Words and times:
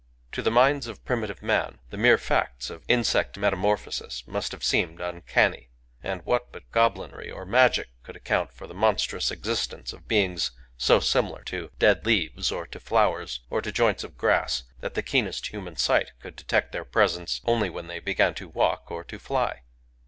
To 0.31 0.41
the 0.41 0.49
minds 0.49 0.87
of 0.87 1.05
primi 1.05 1.27
tive 1.27 1.43
men, 1.43 1.77
the 1.91 1.95
mere 1.97 2.17
facts 2.17 2.71
of 2.71 2.81
insect 2.87 3.37
metamorphosis 3.37 4.25
must 4.25 4.51
have 4.51 4.63
seemed 4.63 4.99
uncanny; 4.99 5.69
and 6.01 6.23
what 6.25 6.51
but 6.51 6.71
gob 6.71 6.95
linry 6.95 7.31
or 7.31 7.45
magic 7.45 7.89
could 8.01 8.15
account 8.15 8.51
for 8.51 8.65
the 8.65 8.73
monstrous 8.73 9.29
existence 9.29 9.93
of 9.93 10.07
beings 10.07 10.49
so 10.75 10.99
similar 10.99 11.43
to 11.43 11.69
dead 11.77 12.03
leaves, 12.03 12.51
or 12.51 12.65
to 12.65 12.79
flowers, 12.79 13.41
or 13.51 13.61
to 13.61 13.71
joints 13.71 14.03
of 14.03 14.17
grass, 14.17 14.63
that 14.79 14.95
the 14.95 15.03
keenest 15.03 15.49
human 15.53 15.75
sight 15.75 16.13
could 16.19 16.35
detect 16.35 16.71
their 16.71 16.83
presence 16.83 17.39
only 17.45 17.69
when 17.69 17.85
they 17.85 17.99
began 17.99 18.33
to 18.33 18.49
walk 18.49 18.89
or 18.89 19.03
to 19.03 19.19
fly? 19.19 19.61